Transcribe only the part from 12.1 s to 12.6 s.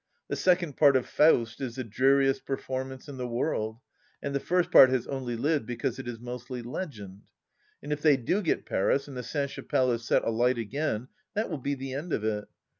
of it.